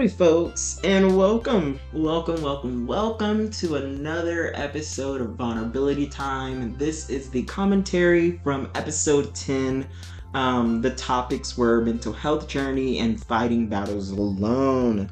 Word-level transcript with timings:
Howdy, 0.00 0.08
folks, 0.08 0.80
and 0.82 1.14
welcome, 1.14 1.78
welcome, 1.92 2.40
welcome, 2.40 2.86
welcome 2.86 3.50
to 3.50 3.74
another 3.74 4.50
episode 4.54 5.20
of 5.20 5.34
Vulnerability 5.34 6.06
Time. 6.06 6.74
This 6.78 7.10
is 7.10 7.28
the 7.28 7.42
commentary 7.42 8.40
from 8.42 8.70
episode 8.74 9.34
10. 9.34 9.86
Um, 10.32 10.80
the 10.80 10.92
topics 10.92 11.58
were 11.58 11.82
mental 11.82 12.14
health 12.14 12.48
journey 12.48 13.00
and 13.00 13.22
fighting 13.22 13.66
battles 13.66 14.10
alone. 14.12 15.10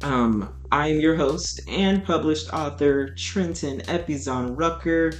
Um, 0.00 0.54
I 0.72 0.86
am 0.88 0.98
your 0.98 1.16
host 1.16 1.60
and 1.68 2.02
published 2.02 2.54
author, 2.54 3.10
Trenton 3.10 3.82
Epizon 3.82 4.58
Rucker, 4.58 5.12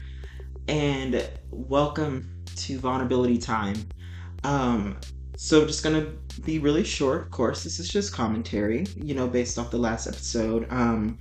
and 0.67 1.29
welcome 1.51 2.43
to 2.57 2.79
Vulnerability 2.79 3.37
Time. 3.37 3.77
Um, 4.45 4.97
so 5.43 5.65
just 5.65 5.83
gonna 5.83 6.05
be 6.45 6.59
really 6.59 6.85
short, 6.85 7.23
of 7.23 7.31
course. 7.31 7.65
This 7.65 7.81
is 7.81 7.89
just 7.89 8.13
commentary, 8.13 8.87
you 8.95 9.15
know, 9.15 9.27
based 9.27 9.59
off 9.59 9.71
the 9.71 9.79
last 9.79 10.07
episode. 10.07 10.67
Um, 10.69 11.19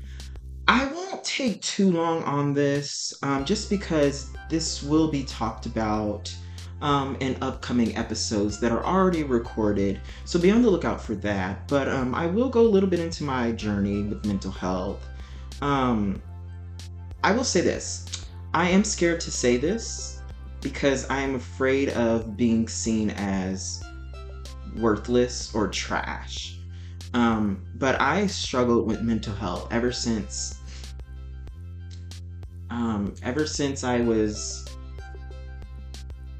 I 0.67 0.87
won't 0.87 1.23
take 1.23 1.61
too 1.61 1.89
long 1.89 2.23
on 2.23 2.53
this, 2.53 3.13
um, 3.23 3.45
just 3.45 3.69
because 3.69 4.29
this 4.49 4.83
will 4.83 5.09
be 5.09 5.23
talked 5.23 5.67
about 5.67 6.35
um, 6.81 7.15
in 7.21 7.37
upcoming 7.41 7.95
episodes 7.95 8.59
that 8.59 8.73
are 8.73 8.85
already 8.85 9.23
recorded. 9.23 10.01
So 10.25 10.37
be 10.37 10.51
on 10.51 10.63
the 10.63 10.69
lookout 10.69 11.01
for 11.01 11.15
that. 11.15 11.65
But 11.69 11.87
um, 11.87 12.13
I 12.13 12.25
will 12.25 12.49
go 12.49 12.59
a 12.59 12.67
little 12.67 12.89
bit 12.89 12.99
into 12.99 13.23
my 13.23 13.53
journey 13.53 14.03
with 14.03 14.25
mental 14.25 14.51
health. 14.51 15.01
Um, 15.61 16.21
I 17.23 17.31
will 17.31 17.45
say 17.45 17.61
this 17.61 18.25
I 18.53 18.67
am 18.67 18.83
scared 18.83 19.21
to 19.21 19.31
say 19.31 19.55
this 19.55 20.21
because 20.59 21.09
I 21.09 21.21
am 21.21 21.35
afraid 21.35 21.87
of 21.91 22.35
being 22.35 22.67
seen 22.67 23.11
as 23.11 23.81
worthless 24.75 25.53
or 25.53 25.67
trash. 25.67 26.57
Um, 27.13 27.65
but 27.75 27.99
I 27.99 28.27
struggled 28.27 28.87
with 28.87 29.01
mental 29.01 29.33
health 29.33 29.67
ever 29.71 29.91
since. 29.91 30.59
Um, 32.69 33.15
ever 33.23 33.47
since 33.47 33.83
I 33.83 34.01
was, 34.01 34.67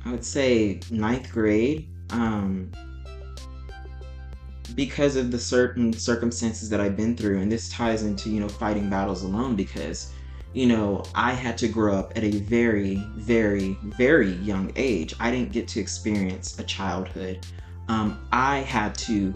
I 0.06 0.12
would 0.12 0.24
say, 0.24 0.80
ninth 0.92 1.32
grade. 1.32 1.88
Um, 2.12 2.72
because 4.76 5.16
of 5.16 5.32
the 5.32 5.40
certain 5.40 5.92
circumstances 5.92 6.70
that 6.70 6.80
I've 6.80 6.96
been 6.96 7.18
through, 7.18 7.40
and 7.40 7.52
this 7.52 7.70
ties 7.70 8.04
into 8.04 8.30
you 8.30 8.40
know 8.40 8.48
fighting 8.48 8.90
battles 8.90 9.24
alone 9.24 9.56
because 9.56 10.14
you 10.54 10.66
know, 10.66 11.04
I 11.14 11.34
had 11.34 11.58
to 11.60 11.68
grow 11.68 11.96
up 11.96 12.14
at 12.16 12.24
a 12.24 12.32
very, 12.32 12.96
very, 13.16 13.78
very 13.84 14.32
young 14.38 14.72
age. 14.76 15.14
I 15.20 15.30
didn't 15.30 15.52
get 15.52 15.68
to 15.70 15.80
experience 15.80 16.58
a 16.58 16.64
childhood 16.64 17.46
um, 17.90 18.26
I 18.32 18.60
had 18.60 18.96
to 19.00 19.34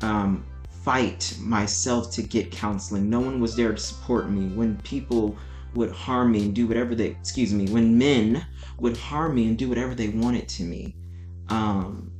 um, 0.00 0.44
fight 0.82 1.36
myself 1.40 2.10
to 2.12 2.22
get 2.22 2.50
counseling. 2.50 3.08
No 3.08 3.20
one 3.20 3.38
was 3.38 3.54
there 3.54 3.72
to 3.72 3.78
support 3.78 4.30
me 4.30 4.48
when 4.56 4.78
people 4.78 5.36
would 5.74 5.92
harm 5.92 6.32
me 6.32 6.46
and 6.46 6.54
do 6.54 6.66
whatever 6.66 6.94
they, 6.94 7.08
excuse 7.08 7.52
me, 7.52 7.68
when 7.68 7.96
men 7.96 8.44
would 8.78 8.96
harm 8.96 9.34
me 9.34 9.46
and 9.46 9.56
do 9.56 9.68
whatever 9.68 9.94
they 9.94 10.08
wanted 10.08 10.48
to 10.48 10.64
me. 10.64 10.96
Um, 11.48 12.10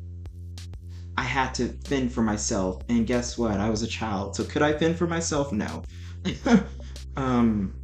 I 1.17 1.23
had 1.23 1.55
to 1.55 1.69
fend 1.85 2.13
for 2.13 2.23
myself. 2.23 2.83
And 2.89 3.07
guess 3.07 3.37
what? 3.39 3.59
I 3.59 3.71
was 3.71 3.83
a 3.83 3.87
child. 3.87 4.37
So 4.37 4.45
could 4.45 4.63
I 4.63 4.75
fend 4.75 4.97
for 4.97 5.07
myself? 5.07 5.53
No. 5.53 5.83
um, 7.17 7.75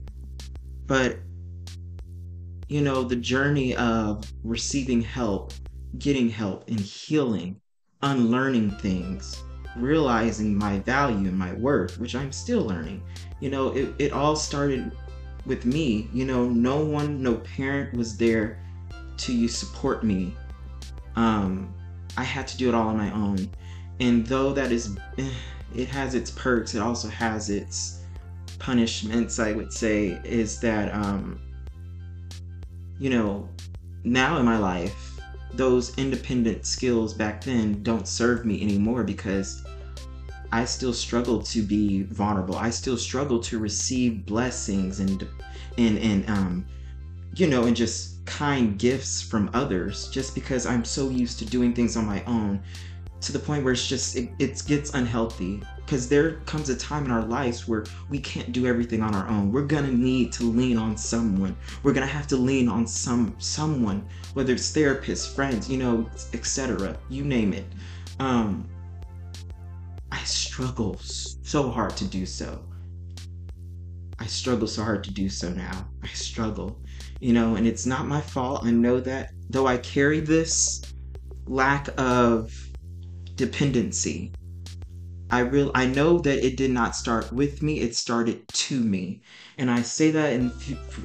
but, 0.87 1.19
you 2.69 2.83
know, 2.83 3.03
the 3.03 3.17
journey 3.17 3.75
of 3.77 4.31
receiving 4.43 5.01
help, 5.01 5.53
getting 5.99 6.29
help, 6.29 6.69
and 6.69 6.81
healing 6.81 7.61
unlearning 8.03 8.71
things, 8.73 9.43
realizing 9.77 10.57
my 10.57 10.79
value 10.81 11.29
and 11.29 11.39
my 11.39 11.53
worth, 11.55 11.99
which 11.99 12.15
I'm 12.15 12.33
still 12.33 12.63
learning. 12.63 13.03
You 13.41 13.51
know, 13.51 13.71
it, 13.73 13.95
it 13.99 14.13
all 14.13 14.37
started 14.37 14.93
with 15.47 15.65
me. 15.65 16.09
You 16.13 16.25
know, 16.25 16.49
no 16.49 16.85
one, 16.85 17.23
no 17.23 17.37
parent 17.37 17.97
was 17.97 18.17
there 18.17 18.63
to 19.19 19.49
support 19.49 20.05
me. 20.05 20.35
Um, 21.17 21.75
I 22.17 22.23
had 22.23 22.47
to 22.49 22.57
do 22.57 22.69
it 22.69 22.75
all 22.75 22.89
on 22.89 22.97
my 22.97 23.13
own. 23.13 23.51
And 24.01 24.27
though 24.27 24.53
that 24.53 24.71
is, 24.71 24.97
it 25.75 25.89
has 25.89 26.15
its 26.15 26.31
perks, 26.31 26.75
it 26.75 26.81
also 26.81 27.09
has 27.09 27.51
its 27.51 28.03
punishments, 28.59 29.39
I 29.39 29.53
would 29.53 29.73
say, 29.73 30.21
is 30.25 30.61
that, 30.61 30.95
um, 30.95 31.41
you 32.99 33.11
know, 33.11 33.49
now 34.05 34.39
in 34.39 34.45
my 34.45 34.59
life, 34.59 35.18
those 35.55 35.97
independent 35.99 36.67
skills 36.67 37.15
back 37.15 37.43
then 37.43 37.83
don't 37.83 38.07
serve 38.07 38.45
me 38.45 38.63
anymore 38.63 39.03
because 39.03 39.65
I 40.53 40.65
still 40.65 40.93
struggle 40.93 41.43
to 41.43 41.63
be 41.63 42.05
vulnerable. 42.05 42.57
I 42.57 42.71
still 42.71 42.97
struggle 42.97 43.41
to 43.41 43.59
receive 43.59 44.25
blessings 44.25 45.01
and 45.01 45.27
and 45.77 45.99
and 45.99 46.29
um 46.31 46.67
you 47.35 47.47
know 47.47 47.65
and 47.65 47.77
just 47.77 48.25
kind 48.25 48.79
gifts 48.79 49.23
from 49.23 49.51
others 49.55 50.09
just 50.09 50.35
because 50.35 50.67
I'm 50.67 50.85
so 50.85 51.09
used 51.09 51.39
to 51.39 51.45
doing 51.45 51.75
things 51.75 51.97
on 51.97 52.07
my 52.07 52.23
own 52.25 52.61
to 53.21 53.33
the 53.33 53.39
point 53.39 53.65
where 53.65 53.73
it's 53.73 53.87
just 53.87 54.17
it, 54.17 54.31
it 54.39 54.63
gets 54.67 54.95
unhealthy 54.95 55.63
because 55.89 56.07
there 56.07 56.33
comes 56.45 56.69
a 56.69 56.77
time 56.77 57.07
in 57.07 57.11
our 57.11 57.25
lives 57.25 57.67
where 57.67 57.83
we 58.11 58.19
can't 58.19 58.53
do 58.53 58.67
everything 58.67 59.01
on 59.01 59.15
our 59.15 59.27
own. 59.27 59.51
We're 59.51 59.65
gonna 59.65 59.91
need 59.91 60.33
to 60.35 60.43
lean 60.43 60.77
on 60.77 60.99
someone. 60.99 61.57
We're 61.83 61.95
gonna 61.95 62.05
have 62.05 62.27
to 62.27 62.37
lean 62.37 62.69
on 62.69 62.87
some 62.87 63.35
someone 63.39 64.07
whether 64.35 64.53
it's 64.53 64.71
therapists 64.71 65.35
friends 65.35 65.71
you 65.71 65.79
know 65.79 66.07
etc 66.35 66.95
you 67.09 67.25
name 67.25 67.55
it. 67.55 67.65
Um 68.21 68.69
i 70.13 70.23
struggle 70.25 70.99
so 71.01 71.71
hard 71.71 71.97
to 71.97 72.05
do 72.05 72.27
so. 72.27 72.63
I 74.19 74.27
struggle 74.27 74.69
so 74.69 74.83
hard 74.83 75.03
to 75.05 75.11
do 75.11 75.31
so 75.31 75.49
now. 75.49 75.89
I 76.03 76.09
struggle 76.09 76.79
you 77.19 77.33
know 77.33 77.55
and 77.55 77.67
it's 77.67 77.87
not 77.87 78.07
my 78.07 78.21
fault. 78.21 78.63
I 78.63 78.73
know 78.73 79.01
that 79.01 79.31
though 79.49 79.67
i 79.67 79.79
carry 79.79 80.21
this 80.21 80.83
lack 81.47 81.89
of 81.97 82.53
dependency 83.37 84.33
I 85.31 85.41
real 85.41 85.71
I 85.75 85.87
know 85.87 86.19
that 86.19 86.45
it 86.45 86.57
did 86.57 86.71
not 86.71 86.97
start 86.97 87.33
with 87.33 87.63
me; 87.63 87.81
it 87.81 87.95
started 87.95 88.49
to 88.49 88.81
me, 88.81 89.21
and 89.59 89.71
I 89.71 89.83
say 89.83 90.11
that 90.11 90.33
in 90.33 90.51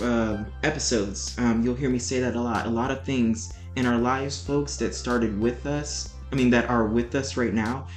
uh, 0.01 0.45
episodes. 0.63 1.35
Um, 1.37 1.63
you'll 1.63 1.75
hear 1.75 1.89
me 1.89 1.99
say 1.99 2.19
that 2.21 2.35
a 2.35 2.41
lot. 2.41 2.65
A 2.65 2.69
lot 2.69 2.91
of 2.91 3.03
things 3.03 3.53
in 3.75 3.85
our 3.85 3.97
lives, 3.97 4.41
folks, 4.41 4.77
that 4.77 4.95
started 4.95 5.37
with 5.39 5.65
us. 5.65 6.13
I 6.31 6.35
mean, 6.35 6.49
that 6.51 6.69
are 6.69 6.85
with 6.85 7.15
us 7.15 7.35
right 7.35 7.53
now. 7.53 7.87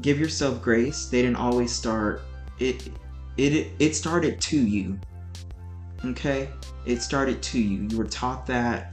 Give 0.00 0.18
yourself 0.18 0.60
grace. 0.60 1.06
They 1.06 1.22
didn't 1.22 1.36
always 1.36 1.72
start. 1.72 2.22
It 2.58 2.90
it 3.36 3.70
it 3.78 3.94
started 3.94 4.40
to 4.40 4.58
you. 4.58 4.98
Okay, 6.04 6.48
it 6.84 7.00
started 7.00 7.42
to 7.44 7.60
you. 7.60 7.88
You 7.90 7.98
were 7.98 8.06
taught 8.06 8.44
that 8.46 8.92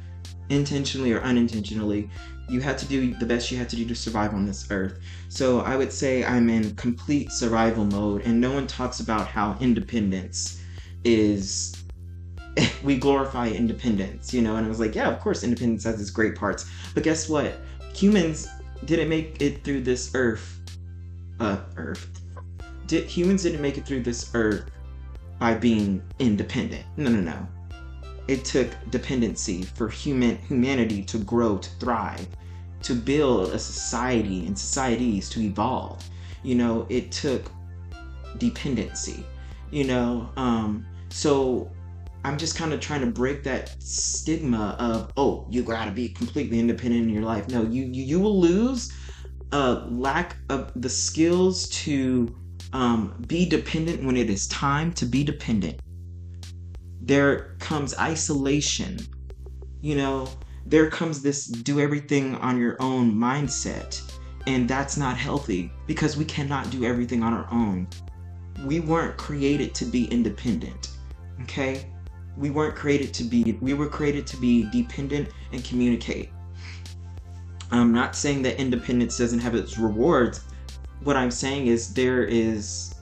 intentionally 0.49 1.13
or 1.13 1.21
unintentionally 1.21 2.09
you 2.51 2.59
had 2.59 2.77
to 2.77 2.85
do 2.85 3.13
the 3.13 3.25
best 3.25 3.49
you 3.49 3.57
had 3.57 3.69
to 3.69 3.77
do 3.77 3.85
to 3.85 3.95
survive 3.95 4.33
on 4.33 4.45
this 4.45 4.69
earth. 4.69 4.99
So 5.29 5.61
I 5.61 5.77
would 5.77 5.91
say 5.91 6.25
I'm 6.25 6.49
in 6.49 6.75
complete 6.75 7.31
survival 7.31 7.85
mode, 7.85 8.23
and 8.23 8.41
no 8.41 8.51
one 8.51 8.67
talks 8.67 8.99
about 8.99 9.27
how 9.27 9.57
independence 9.61 10.61
is. 11.05 11.77
we 12.83 12.97
glorify 12.97 13.47
independence, 13.47 14.33
you 14.33 14.41
know, 14.41 14.57
and 14.57 14.65
I 14.65 14.69
was 14.69 14.81
like, 14.81 14.93
yeah, 14.93 15.09
of 15.09 15.21
course, 15.21 15.43
independence 15.45 15.85
has 15.85 16.01
its 16.01 16.09
great 16.09 16.35
parts. 16.35 16.69
But 16.93 17.03
guess 17.03 17.29
what? 17.29 17.55
Humans 17.95 18.49
didn't 18.83 19.07
make 19.07 19.41
it 19.41 19.63
through 19.63 19.81
this 19.81 20.11
earth. 20.13 20.59
Uh, 21.39 21.59
earth. 21.77 22.21
Did 22.87 23.05
humans 23.05 23.43
didn't 23.43 23.61
make 23.61 23.77
it 23.77 23.85
through 23.85 24.03
this 24.03 24.29
earth 24.33 24.69
by 25.39 25.53
being 25.53 26.03
independent? 26.19 26.83
No, 26.97 27.09
no, 27.09 27.21
no 27.21 27.47
it 28.27 28.45
took 28.45 28.69
dependency 28.91 29.63
for 29.63 29.89
human 29.89 30.37
humanity 30.37 31.03
to 31.03 31.17
grow 31.17 31.57
to 31.57 31.69
thrive 31.79 32.27
to 32.83 32.93
build 32.93 33.53
a 33.53 33.59
society 33.59 34.45
and 34.45 34.57
societies 34.57 35.29
to 35.29 35.41
evolve. 35.41 36.03
You 36.43 36.55
know, 36.55 36.85
it 36.89 37.11
took 37.11 37.51
dependency, 38.37 39.25
you 39.69 39.83
know. 39.83 40.29
Um, 40.37 40.85
so 41.09 41.71
I'm 42.23 42.37
just 42.37 42.55
kind 42.55 42.73
of 42.73 42.79
trying 42.79 43.01
to 43.01 43.07
break 43.07 43.43
that 43.43 43.75
stigma 43.81 44.75
of, 44.79 45.11
oh, 45.17 45.47
you 45.49 45.63
gotta 45.63 45.91
be 45.91 46.09
completely 46.09 46.59
independent 46.59 47.03
in 47.03 47.09
your 47.09 47.23
life. 47.23 47.47
No, 47.49 47.63
you 47.63 47.83
you, 47.83 48.03
you 48.03 48.19
will 48.19 48.39
lose 48.39 48.91
a 49.51 49.85
lack 49.89 50.37
of 50.49 50.71
the 50.75 50.89
skills 50.89 51.67
to 51.69 52.35
um, 52.73 53.21
be 53.27 53.45
dependent 53.45 54.03
when 54.03 54.15
it 54.15 54.29
is 54.29 54.47
time 54.47 54.93
to 54.93 55.05
be 55.05 55.23
dependent. 55.23 55.79
There 57.01 57.55
comes 57.59 57.97
isolation, 57.97 58.99
you 59.81 59.95
know, 59.95 60.29
there 60.65 60.89
comes 60.89 61.21
this 61.21 61.45
do 61.45 61.79
everything 61.79 62.35
on 62.35 62.59
your 62.59 62.81
own 62.81 63.13
mindset. 63.13 64.01
And 64.47 64.67
that's 64.67 64.97
not 64.97 65.17
healthy 65.17 65.71
because 65.85 66.17
we 66.17 66.25
cannot 66.25 66.69
do 66.71 66.85
everything 66.85 67.21
on 67.23 67.33
our 67.33 67.47
own. 67.51 67.87
We 68.65 68.79
weren't 68.79 69.17
created 69.17 69.75
to 69.75 69.85
be 69.85 70.05
independent, 70.05 70.89
okay? 71.43 71.85
We 72.37 72.49
weren't 72.49 72.75
created 72.75 73.13
to 73.15 73.23
be, 73.23 73.57
we 73.61 73.73
were 73.73 73.87
created 73.87 74.25
to 74.27 74.37
be 74.37 74.69
dependent 74.71 75.29
and 75.51 75.63
communicate. 75.63 76.29
I'm 77.71 77.93
not 77.93 78.15
saying 78.15 78.41
that 78.43 78.59
independence 78.59 79.17
doesn't 79.17 79.39
have 79.39 79.55
its 79.55 79.77
rewards. 79.77 80.41
what 81.03 81.15
I'm 81.15 81.31
saying 81.31 81.67
is 81.67 81.93
there 81.93 82.25
is 82.25 82.93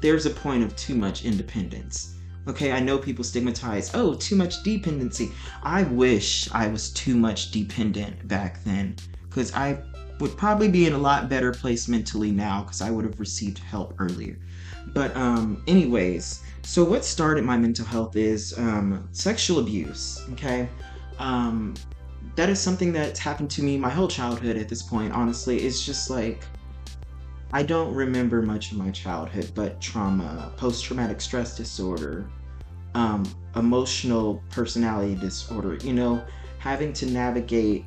there's 0.00 0.26
a 0.26 0.30
point 0.30 0.62
of 0.62 0.76
too 0.76 0.94
much 0.94 1.24
independence. 1.24 2.13
Okay, 2.46 2.72
I 2.72 2.80
know 2.80 2.98
people 2.98 3.24
stigmatize, 3.24 3.94
oh, 3.94 4.14
too 4.14 4.36
much 4.36 4.62
dependency. 4.62 5.32
I 5.62 5.84
wish 5.84 6.48
I 6.52 6.68
was 6.68 6.90
too 6.90 7.16
much 7.16 7.50
dependent 7.50 8.28
back 8.28 8.62
then 8.64 8.96
because 9.28 9.54
I 9.54 9.78
would 10.20 10.36
probably 10.36 10.68
be 10.68 10.86
in 10.86 10.92
a 10.92 10.98
lot 10.98 11.28
better 11.28 11.52
place 11.52 11.88
mentally 11.88 12.30
now 12.30 12.62
because 12.62 12.82
I 12.82 12.90
would 12.90 13.04
have 13.04 13.18
received 13.18 13.58
help 13.58 13.94
earlier. 13.98 14.38
But, 14.88 15.16
um, 15.16 15.62
anyways, 15.66 16.42
so 16.62 16.84
what 16.84 17.04
started 17.04 17.44
my 17.44 17.56
mental 17.56 17.84
health 17.84 18.14
is 18.14 18.56
um, 18.58 19.08
sexual 19.12 19.58
abuse. 19.58 20.22
Okay, 20.32 20.68
um, 21.18 21.74
that 22.36 22.48
is 22.48 22.60
something 22.60 22.92
that's 22.92 23.18
happened 23.18 23.50
to 23.52 23.62
me 23.62 23.76
my 23.78 23.90
whole 23.90 24.08
childhood 24.08 24.56
at 24.56 24.68
this 24.68 24.82
point. 24.82 25.12
Honestly, 25.12 25.58
it's 25.58 25.84
just 25.84 26.10
like 26.10 26.44
I 27.54 27.62
don't 27.62 27.94
remember 27.94 28.42
much 28.42 28.72
of 28.72 28.78
my 28.78 28.90
childhood, 28.90 29.52
but 29.54 29.80
trauma, 29.80 30.52
post 30.56 30.84
traumatic 30.84 31.20
stress 31.20 31.56
disorder, 31.56 32.28
um, 32.96 33.24
emotional 33.54 34.42
personality 34.50 35.14
disorder, 35.14 35.76
you 35.76 35.92
know, 35.92 36.24
having 36.58 36.92
to 36.94 37.06
navigate 37.06 37.84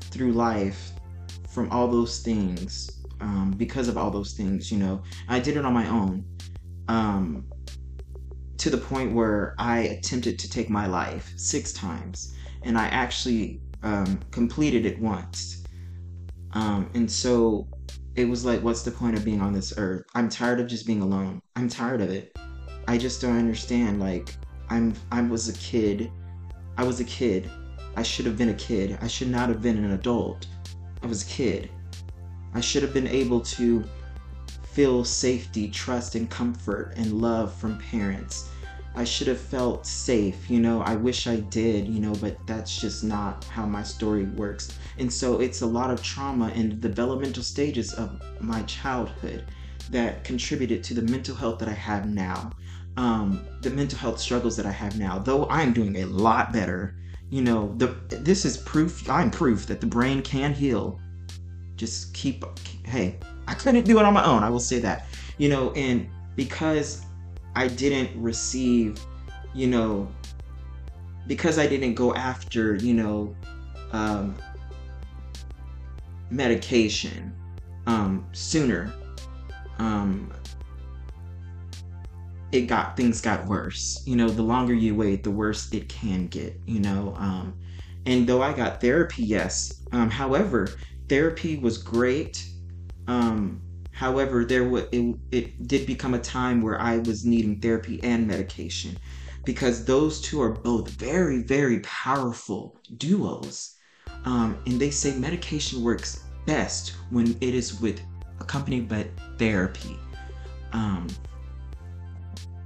through 0.00 0.32
life 0.32 0.92
from 1.50 1.70
all 1.70 1.86
those 1.86 2.20
things 2.20 3.02
um, 3.20 3.52
because 3.58 3.88
of 3.88 3.98
all 3.98 4.10
those 4.10 4.32
things, 4.32 4.72
you 4.72 4.78
know, 4.78 5.02
I 5.28 5.38
did 5.38 5.58
it 5.58 5.66
on 5.66 5.74
my 5.74 5.86
own 5.86 6.24
um, 6.88 7.44
to 8.56 8.70
the 8.70 8.78
point 8.78 9.12
where 9.12 9.54
I 9.58 9.80
attempted 9.80 10.38
to 10.38 10.48
take 10.48 10.70
my 10.70 10.86
life 10.86 11.30
six 11.36 11.74
times 11.74 12.34
and 12.62 12.78
I 12.78 12.86
actually 12.86 13.60
um, 13.82 14.18
completed 14.30 14.86
it 14.86 14.98
once. 14.98 15.66
Um, 16.52 16.90
and 16.94 17.10
so 17.10 17.68
it 18.20 18.28
was 18.28 18.44
like, 18.44 18.62
what's 18.62 18.82
the 18.82 18.90
point 18.90 19.16
of 19.16 19.24
being 19.24 19.40
on 19.40 19.52
this 19.52 19.72
earth? 19.76 20.04
I'm 20.14 20.28
tired 20.28 20.60
of 20.60 20.66
just 20.66 20.86
being 20.86 21.00
alone. 21.00 21.40
I'm 21.56 21.68
tired 21.68 22.00
of 22.00 22.10
it. 22.10 22.36
I 22.86 22.98
just 22.98 23.20
don't 23.20 23.38
understand. 23.38 23.98
Like, 23.98 24.34
I'm, 24.68 24.94
I 25.10 25.22
was 25.22 25.48
a 25.48 25.54
kid. 25.54 26.10
I 26.76 26.84
was 26.84 27.00
a 27.00 27.04
kid. 27.04 27.50
I 27.96 28.02
should 28.02 28.26
have 28.26 28.36
been 28.36 28.50
a 28.50 28.54
kid. 28.54 28.98
I 29.00 29.06
should 29.06 29.30
not 29.30 29.48
have 29.48 29.62
been 29.62 29.82
an 29.82 29.92
adult. 29.92 30.46
I 31.02 31.06
was 31.06 31.22
a 31.22 31.26
kid. 31.26 31.70
I 32.52 32.60
should 32.60 32.82
have 32.82 32.92
been 32.92 33.06
able 33.06 33.40
to 33.40 33.84
feel 34.62 35.04
safety, 35.04 35.70
trust, 35.70 36.14
and 36.14 36.28
comfort 36.28 36.92
and 36.96 37.20
love 37.20 37.54
from 37.54 37.78
parents. 37.78 38.50
I 38.94 39.04
should 39.04 39.28
have 39.28 39.40
felt 39.40 39.86
safe, 39.86 40.50
you 40.50 40.60
know. 40.60 40.82
I 40.82 40.96
wish 40.96 41.26
I 41.26 41.36
did, 41.36 41.86
you 41.86 42.00
know, 42.00 42.12
but 42.14 42.36
that's 42.46 42.80
just 42.80 43.04
not 43.04 43.44
how 43.44 43.64
my 43.64 43.82
story 43.82 44.24
works. 44.24 44.76
And 44.98 45.12
so 45.12 45.40
it's 45.40 45.62
a 45.62 45.66
lot 45.66 45.90
of 45.90 46.02
trauma 46.02 46.48
in 46.50 46.70
the 46.70 46.76
developmental 46.76 47.42
stages 47.42 47.94
of 47.94 48.20
my 48.40 48.62
childhood 48.62 49.44
that 49.90 50.24
contributed 50.24 50.82
to 50.84 50.94
the 50.94 51.02
mental 51.02 51.34
health 51.34 51.58
that 51.60 51.68
I 51.68 51.72
have 51.72 52.08
now. 52.08 52.50
Um, 52.96 53.46
the 53.62 53.70
mental 53.70 53.98
health 53.98 54.18
struggles 54.18 54.56
that 54.56 54.66
I 54.66 54.72
have 54.72 54.98
now, 54.98 55.18
though 55.18 55.48
I'm 55.48 55.72
doing 55.72 55.96
a 55.98 56.04
lot 56.06 56.52
better. 56.52 56.96
You 57.30 57.42
know, 57.42 57.72
the 57.76 57.96
this 58.08 58.44
is 58.44 58.56
proof. 58.58 59.08
I'm 59.08 59.30
proof 59.30 59.66
that 59.66 59.80
the 59.80 59.86
brain 59.86 60.20
can 60.20 60.52
heal. 60.52 61.00
Just 61.76 62.12
keep. 62.12 62.44
Hey, 62.84 63.20
I 63.46 63.54
couldn't 63.54 63.84
do 63.84 64.00
it 64.00 64.04
on 64.04 64.12
my 64.12 64.24
own. 64.24 64.42
I 64.42 64.50
will 64.50 64.58
say 64.58 64.80
that. 64.80 65.06
You 65.38 65.48
know, 65.48 65.70
and 65.72 66.08
because 66.34 67.06
I 67.54 67.68
didn't 67.68 68.20
receive, 68.20 68.98
you 69.54 69.66
know, 69.66 70.08
because 71.26 71.58
I 71.58 71.66
didn't 71.66 71.94
go 71.94 72.14
after, 72.14 72.74
you 72.76 72.94
know, 72.94 73.34
um, 73.92 74.36
medication 76.30 77.34
um, 77.86 78.26
sooner, 78.32 78.92
um, 79.78 80.32
it 82.52 82.62
got 82.62 82.96
things 82.96 83.20
got 83.20 83.46
worse. 83.46 84.02
You 84.06 84.16
know, 84.16 84.28
the 84.28 84.42
longer 84.42 84.74
you 84.74 84.94
wait, 84.94 85.22
the 85.22 85.30
worse 85.30 85.72
it 85.72 85.88
can 85.88 86.26
get. 86.26 86.58
You 86.66 86.80
know, 86.80 87.14
um, 87.16 87.58
and 88.06 88.26
though 88.26 88.42
I 88.42 88.52
got 88.52 88.80
therapy, 88.80 89.24
yes. 89.24 89.82
Um, 89.92 90.10
however, 90.10 90.68
therapy 91.08 91.56
was 91.58 91.78
great. 91.78 92.44
Um, 93.06 93.62
However, 94.00 94.46
there 94.46 94.64
w- 94.64 94.88
it, 94.92 95.18
it 95.30 95.68
did 95.68 95.86
become 95.86 96.14
a 96.14 96.18
time 96.18 96.62
where 96.62 96.80
I 96.80 97.00
was 97.00 97.26
needing 97.26 97.60
therapy 97.60 98.02
and 98.02 98.26
medication 98.26 98.96
because 99.44 99.84
those 99.84 100.22
two 100.22 100.40
are 100.40 100.52
both 100.52 100.88
very, 100.88 101.42
very 101.42 101.80
powerful 101.80 102.78
duos. 102.96 103.76
Um, 104.24 104.56
and 104.64 104.80
they 104.80 104.90
say 104.90 105.14
medication 105.18 105.84
works 105.84 106.24
best 106.46 106.94
when 107.10 107.36
it 107.42 107.54
is 107.54 107.78
with 107.78 108.00
accompanied 108.40 108.88
by 108.88 109.06
therapy. 109.36 109.98
Um, 110.72 111.06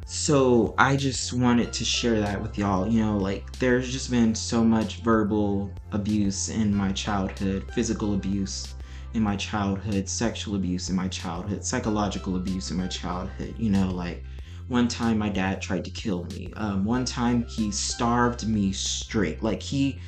so 0.06 0.76
I 0.78 0.94
just 0.94 1.32
wanted 1.32 1.72
to 1.72 1.84
share 1.84 2.20
that 2.20 2.40
with 2.40 2.56
y'all. 2.56 2.86
You 2.86 3.00
know, 3.00 3.18
like 3.18 3.50
there's 3.58 3.90
just 3.90 4.08
been 4.08 4.36
so 4.36 4.62
much 4.62 5.02
verbal 5.02 5.72
abuse 5.90 6.48
in 6.48 6.72
my 6.72 6.92
childhood, 6.92 7.64
physical 7.72 8.14
abuse, 8.14 8.74
in 9.14 9.22
my 9.22 9.36
childhood, 9.36 10.08
sexual 10.08 10.56
abuse 10.56 10.90
in 10.90 10.96
my 10.96 11.08
childhood, 11.08 11.64
psychological 11.64 12.36
abuse 12.36 12.70
in 12.70 12.76
my 12.76 12.88
childhood. 12.88 13.54
You 13.56 13.70
know, 13.70 13.90
like 13.90 14.24
one 14.68 14.88
time 14.88 15.18
my 15.18 15.28
dad 15.28 15.62
tried 15.62 15.84
to 15.84 15.90
kill 15.90 16.24
me. 16.24 16.52
Um, 16.56 16.84
one 16.84 17.04
time 17.04 17.44
he 17.44 17.70
starved 17.70 18.46
me 18.46 18.72
straight. 18.72 19.42
Like 19.42 19.62
he 19.62 20.00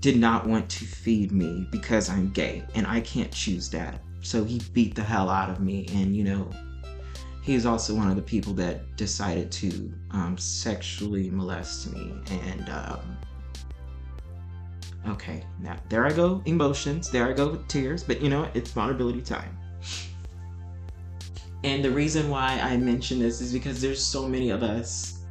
did 0.00 0.16
not 0.16 0.46
want 0.46 0.68
to 0.70 0.84
feed 0.84 1.30
me 1.30 1.66
because 1.70 2.08
I'm 2.10 2.30
gay 2.30 2.64
and 2.74 2.86
I 2.86 3.00
can't 3.00 3.30
choose 3.30 3.70
that. 3.70 4.02
So 4.22 4.44
he 4.44 4.60
beat 4.72 4.94
the 4.94 5.02
hell 5.02 5.30
out 5.30 5.48
of 5.48 5.60
me. 5.60 5.86
And, 5.92 6.16
you 6.16 6.24
know, 6.24 6.50
he 7.42 7.52
he's 7.52 7.66
also 7.66 7.94
one 7.94 8.10
of 8.10 8.16
the 8.16 8.22
people 8.22 8.52
that 8.54 8.96
decided 8.96 9.50
to 9.52 9.92
um, 10.10 10.36
sexually 10.38 11.30
molest 11.30 11.92
me. 11.92 12.14
And, 12.30 12.68
um, 12.68 13.18
Okay, 15.08 15.44
now 15.60 15.76
there 15.88 16.06
I 16.06 16.12
go, 16.12 16.42
emotions. 16.44 17.10
There 17.10 17.26
I 17.26 17.32
go 17.32 17.50
with 17.50 17.66
tears. 17.68 18.04
But 18.04 18.20
you 18.20 18.28
know? 18.28 18.48
It's 18.54 18.70
vulnerability 18.70 19.22
time. 19.22 19.56
And 21.64 21.84
the 21.84 21.90
reason 21.90 22.28
why 22.28 22.58
I 22.60 22.76
mention 22.76 23.18
this 23.18 23.40
is 23.40 23.52
because 23.52 23.80
there's 23.80 24.02
so 24.02 24.26
many 24.26 24.50
of 24.50 24.62
us 24.62 25.24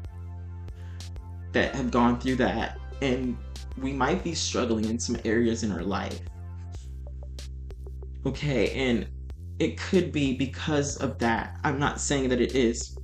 that 1.51 1.73
have 1.75 1.89
gone 1.91 2.19
through 2.19 2.35
that, 2.35 2.77
and 3.01 3.37
we 3.77 3.91
might 3.93 4.23
be 4.23 4.35
struggling 4.35 4.85
in 4.85 4.99
some 4.99 5.17
areas 5.25 5.63
in 5.63 5.71
our 5.71 5.81
life. 5.81 6.19
Okay, 8.25 8.71
and 8.71 9.07
it 9.57 9.77
could 9.77 10.11
be 10.11 10.35
because 10.35 10.97
of 10.97 11.17
that. 11.19 11.57
I'm 11.63 11.79
not 11.79 11.99
saying 11.99 12.29
that 12.29 12.41
it 12.41 12.55
is, 12.55 12.97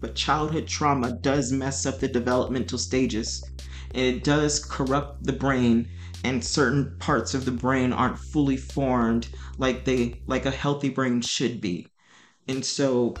but 0.00 0.14
childhood 0.14 0.66
trauma 0.66 1.12
does 1.12 1.50
mess 1.50 1.86
up 1.86 1.98
the 1.98 2.08
developmental 2.08 2.78
stages 2.78 3.42
it 3.94 4.24
does 4.24 4.64
corrupt 4.64 5.24
the 5.24 5.32
brain 5.32 5.88
and 6.24 6.44
certain 6.44 6.96
parts 6.98 7.34
of 7.34 7.44
the 7.44 7.50
brain 7.50 7.92
aren't 7.92 8.18
fully 8.18 8.56
formed 8.56 9.28
like 9.56 9.84
they 9.84 10.20
like 10.26 10.46
a 10.46 10.50
healthy 10.50 10.88
brain 10.88 11.20
should 11.20 11.60
be. 11.60 11.86
And 12.48 12.64
so 12.64 13.14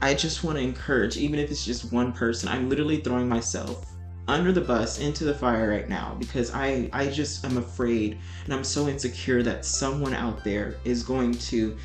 I 0.00 0.14
just 0.14 0.44
want 0.44 0.58
to 0.58 0.64
encourage 0.64 1.16
even 1.16 1.38
if 1.38 1.50
it's 1.50 1.64
just 1.64 1.92
one 1.92 2.12
person, 2.12 2.48
I'm 2.48 2.68
literally 2.68 3.00
throwing 3.00 3.28
myself 3.28 3.86
under 4.28 4.52
the 4.52 4.60
bus 4.60 5.00
into 5.00 5.24
the 5.24 5.34
fire 5.34 5.68
right 5.68 5.88
now 5.88 6.16
because 6.18 6.52
I 6.54 6.88
I 6.92 7.08
just 7.08 7.44
am 7.44 7.58
afraid 7.58 8.18
and 8.44 8.54
I'm 8.54 8.64
so 8.64 8.88
insecure 8.88 9.42
that 9.42 9.64
someone 9.64 10.14
out 10.14 10.44
there 10.44 10.76
is 10.84 11.02
going 11.02 11.32
to 11.32 11.76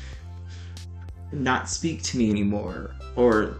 not 1.32 1.68
speak 1.68 2.02
to 2.04 2.18
me 2.18 2.30
anymore 2.30 2.94
or 3.16 3.56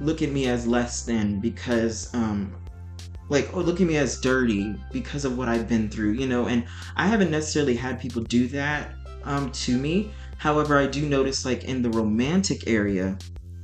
look 0.00 0.22
at 0.22 0.30
me 0.30 0.46
as 0.46 0.66
less 0.66 1.04
than 1.04 1.40
because 1.40 2.14
um 2.14 2.54
like 3.32 3.48
oh 3.54 3.60
look 3.60 3.80
at 3.80 3.86
me 3.86 3.96
as 3.96 4.20
dirty 4.20 4.74
because 4.92 5.24
of 5.24 5.38
what 5.38 5.48
I've 5.48 5.66
been 5.66 5.88
through, 5.88 6.12
you 6.12 6.26
know, 6.26 6.46
and 6.46 6.64
I 6.96 7.06
haven't 7.06 7.30
necessarily 7.30 7.74
had 7.74 7.98
people 7.98 8.22
do 8.22 8.46
that 8.48 8.92
um 9.24 9.50
to 9.52 9.78
me. 9.78 10.12
However, 10.36 10.76
I 10.76 10.86
do 10.86 11.08
notice 11.08 11.44
like 11.44 11.64
in 11.64 11.80
the 11.82 11.90
romantic 11.90 12.68
area 12.68 13.16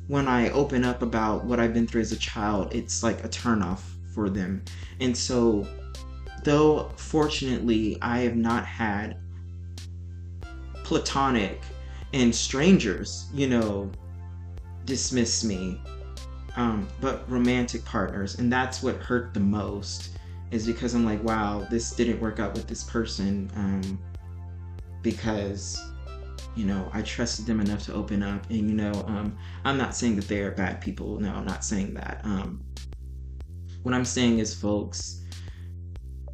when 0.06 0.26
I 0.26 0.48
open 0.50 0.84
up 0.84 1.02
about 1.02 1.44
what 1.44 1.60
I've 1.60 1.74
been 1.74 1.86
through 1.86 2.00
as 2.00 2.12
a 2.12 2.16
child, 2.16 2.74
it's 2.74 3.02
like 3.02 3.24
a 3.24 3.28
turnoff 3.28 3.80
for 4.14 4.30
them. 4.30 4.64
And 5.00 5.14
so 5.14 5.66
though 6.44 6.90
fortunately 6.96 7.98
I 8.00 8.20
have 8.20 8.36
not 8.36 8.64
had 8.64 9.18
platonic 10.82 11.60
and 12.14 12.34
strangers, 12.34 13.28
you 13.34 13.48
know, 13.48 13.90
dismiss 14.86 15.44
me 15.44 15.78
um, 16.56 16.88
but 17.00 17.28
romantic 17.30 17.84
partners, 17.84 18.38
and 18.38 18.52
that's 18.52 18.82
what 18.82 18.96
hurt 18.96 19.34
the 19.34 19.40
most. 19.40 20.10
Is 20.50 20.66
because 20.66 20.94
I'm 20.94 21.04
like, 21.04 21.22
wow, 21.22 21.66
this 21.70 21.92
didn't 21.92 22.20
work 22.20 22.40
out 22.40 22.54
with 22.54 22.66
this 22.66 22.82
person, 22.84 23.50
um, 23.54 23.98
because 25.02 25.80
you 26.56 26.64
know 26.64 26.90
I 26.92 27.02
trusted 27.02 27.46
them 27.46 27.60
enough 27.60 27.84
to 27.86 27.94
open 27.94 28.22
up, 28.22 28.48
and 28.48 28.68
you 28.70 28.76
know, 28.76 28.92
um, 29.06 29.36
I'm 29.64 29.76
not 29.76 29.94
saying 29.94 30.16
that 30.16 30.28
they 30.28 30.40
are 30.40 30.52
bad 30.52 30.80
people. 30.80 31.20
No, 31.20 31.32
I'm 31.32 31.44
not 31.46 31.64
saying 31.64 31.94
that. 31.94 32.20
Um, 32.24 32.64
what 33.82 33.94
I'm 33.94 34.04
saying 34.04 34.38
is, 34.38 34.54
folks, 34.54 35.22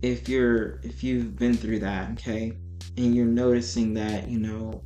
if 0.03 0.29
you're 0.29 0.81
if 0.83 1.03
you've 1.03 1.37
been 1.37 1.55
through 1.55 1.81
that, 1.81 2.11
okay, 2.13 2.57
and 2.97 3.15
you're 3.15 3.27
noticing 3.27 3.95
that 3.95 4.29
you 4.29 4.39
know 4.39 4.83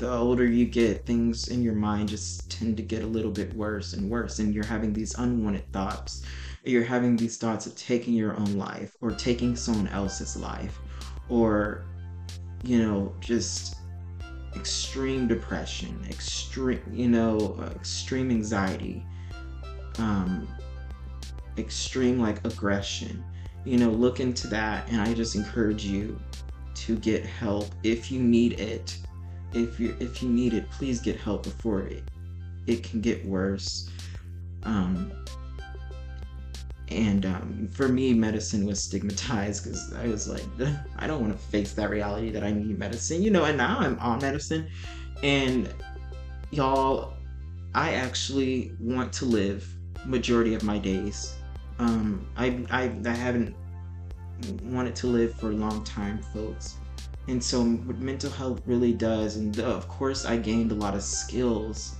the 0.00 0.10
older 0.10 0.46
you 0.46 0.64
get, 0.64 1.04
things 1.04 1.48
in 1.48 1.62
your 1.62 1.74
mind 1.74 2.08
just 2.08 2.50
tend 2.50 2.74
to 2.78 2.82
get 2.82 3.02
a 3.02 3.06
little 3.06 3.30
bit 3.30 3.52
worse 3.54 3.92
and 3.92 4.08
worse, 4.08 4.38
and 4.38 4.54
you're 4.54 4.64
having 4.64 4.94
these 4.94 5.14
unwanted 5.18 5.70
thoughts. 5.72 6.22
You're 6.64 6.84
having 6.84 7.16
these 7.16 7.36
thoughts 7.36 7.66
of 7.66 7.76
taking 7.76 8.14
your 8.14 8.34
own 8.34 8.56
life 8.56 8.96
or 9.02 9.10
taking 9.10 9.54
someone 9.54 9.88
else's 9.88 10.38
life, 10.38 10.78
or, 11.28 11.84
you 12.64 12.78
know, 12.78 13.14
just 13.20 13.76
extreme 14.56 15.28
depression, 15.28 16.02
extreme, 16.08 16.80
you 16.90 17.08
know, 17.08 17.62
extreme 17.76 18.30
anxiety, 18.30 19.04
um, 19.98 20.48
extreme 21.58 22.18
like 22.18 22.42
aggression. 22.46 23.22
You 23.66 23.76
know, 23.76 23.90
look 23.90 24.18
into 24.18 24.46
that, 24.48 24.90
and 24.90 24.98
I 24.98 25.12
just 25.12 25.34
encourage 25.34 25.84
you 25.84 26.18
to 26.76 26.96
get 26.96 27.26
help 27.26 27.66
if 27.82 28.10
you 28.10 28.18
need 28.18 28.58
it. 28.58 28.96
If 29.52 29.80
you 29.80 29.96
if 30.00 30.22
you 30.22 30.28
need 30.28 30.54
it, 30.54 30.70
please 30.70 31.00
get 31.00 31.16
help 31.16 31.44
before 31.44 31.80
it 31.82 32.02
it 32.66 32.82
can 32.82 33.00
get 33.00 33.24
worse. 33.26 33.88
Um, 34.62 35.12
and 36.88 37.24
um, 37.24 37.68
for 37.72 37.88
me, 37.88 38.12
medicine 38.14 38.66
was 38.66 38.82
stigmatized 38.82 39.64
because 39.64 39.92
I 39.94 40.08
was 40.08 40.28
like, 40.28 40.44
I 40.96 41.06
don't 41.06 41.20
want 41.20 41.32
to 41.32 41.38
face 41.38 41.72
that 41.74 41.90
reality 41.90 42.30
that 42.30 42.42
I 42.42 42.52
need 42.52 42.78
medicine, 42.78 43.22
you 43.22 43.30
know. 43.30 43.44
And 43.44 43.56
now 43.56 43.78
I'm 43.78 43.98
on 44.00 44.20
medicine, 44.20 44.68
and 45.22 45.72
y'all, 46.50 47.14
I 47.74 47.92
actually 47.92 48.72
want 48.80 49.12
to 49.14 49.24
live 49.24 49.68
majority 50.04 50.54
of 50.54 50.64
my 50.64 50.78
days. 50.78 51.34
Um, 51.78 52.26
I, 52.36 52.66
I 52.70 52.92
I 53.06 53.14
haven't 53.14 53.54
wanted 54.64 54.96
to 54.96 55.06
live 55.06 55.34
for 55.34 55.50
a 55.50 55.54
long 55.54 55.84
time, 55.84 56.20
folks. 56.34 56.76
And 57.30 57.42
so, 57.42 57.62
what 57.62 58.00
mental 58.00 58.28
health 58.28 58.60
really 58.66 58.92
does, 58.92 59.36
and 59.36 59.56
of 59.60 59.86
course, 59.86 60.24
I 60.24 60.36
gained 60.36 60.72
a 60.72 60.74
lot 60.74 60.96
of 60.96 61.02
skills 61.02 61.94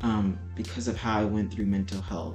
um, 0.00 0.36
because 0.56 0.88
of 0.88 0.96
how 0.96 1.20
I 1.20 1.24
went 1.24 1.54
through 1.54 1.66
mental 1.66 2.02
health, 2.02 2.34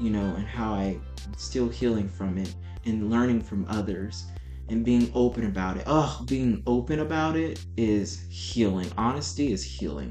you 0.00 0.08
know, 0.08 0.24
and 0.36 0.46
how 0.46 0.72
I 0.72 0.98
still 1.36 1.68
healing 1.68 2.08
from 2.08 2.38
it 2.38 2.54
and 2.86 3.10
learning 3.10 3.42
from 3.42 3.66
others 3.68 4.24
and 4.70 4.86
being 4.86 5.12
open 5.14 5.44
about 5.44 5.76
it. 5.76 5.84
Oh, 5.86 6.24
being 6.26 6.62
open 6.66 7.00
about 7.00 7.36
it 7.36 7.62
is 7.76 8.24
healing. 8.30 8.90
Honesty 8.96 9.52
is 9.52 9.62
healing. 9.62 10.10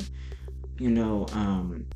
You 0.78 0.92
know, 0.92 1.26
um, 1.32 1.88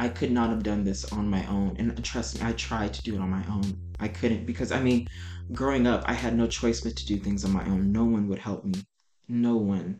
I 0.00 0.08
could 0.08 0.32
not 0.32 0.50
have 0.50 0.62
done 0.62 0.84
this 0.84 1.12
on 1.12 1.28
my 1.28 1.46
own. 1.46 1.76
And 1.78 2.04
trust 2.04 2.40
me, 2.40 2.46
I 2.46 2.52
tried 2.52 2.92
to 2.94 3.02
do 3.02 3.14
it 3.14 3.20
on 3.20 3.30
my 3.30 3.44
own. 3.48 3.76
I 4.00 4.08
couldn't 4.08 4.44
because 4.44 4.72
I 4.72 4.80
mean, 4.80 5.08
growing 5.52 5.86
up, 5.86 6.02
I 6.06 6.14
had 6.14 6.36
no 6.36 6.46
choice 6.46 6.80
but 6.80 6.96
to 6.96 7.06
do 7.06 7.18
things 7.18 7.44
on 7.44 7.52
my 7.52 7.64
own. 7.66 7.92
No 7.92 8.04
one 8.04 8.28
would 8.28 8.38
help 8.38 8.64
me. 8.64 8.82
No 9.28 9.56
one. 9.56 9.98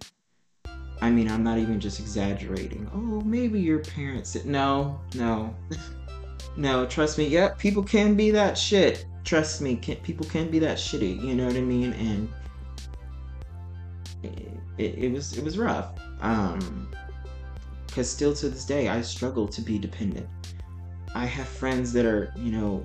I 1.00 1.10
mean, 1.10 1.30
I'm 1.30 1.44
not 1.44 1.58
even 1.58 1.80
just 1.80 2.00
exaggerating. 2.00 2.90
Oh, 2.92 3.20
maybe 3.22 3.60
your 3.60 3.80
parents. 3.80 4.42
No, 4.44 5.00
no, 5.14 5.54
no. 6.56 6.86
Trust 6.86 7.18
me. 7.18 7.26
Yep, 7.28 7.58
people 7.58 7.82
can 7.82 8.14
be 8.14 8.30
that 8.30 8.56
shit. 8.58 9.06
Trust 9.24 9.60
me. 9.60 9.76
Can, 9.76 9.96
people 9.96 10.26
can 10.26 10.50
be 10.50 10.58
that 10.60 10.78
shitty. 10.78 11.22
You 11.22 11.34
know 11.34 11.46
what 11.46 11.56
I 11.56 11.60
mean? 11.60 11.92
And 11.94 12.28
it, 14.22 14.48
it, 14.78 14.94
it 14.98 15.12
was 15.12 15.36
it 15.36 15.44
was 15.44 15.58
rough. 15.58 15.92
Um, 16.20 16.88
because 17.94 18.10
still 18.10 18.34
to 18.34 18.48
this 18.48 18.64
day, 18.64 18.88
I 18.88 19.00
struggle 19.02 19.46
to 19.46 19.60
be 19.60 19.78
dependent. 19.78 20.26
I 21.14 21.26
have 21.26 21.46
friends 21.46 21.92
that 21.92 22.04
are, 22.04 22.34
you 22.34 22.50
know, 22.50 22.84